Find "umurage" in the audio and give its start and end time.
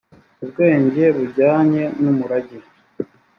2.11-2.57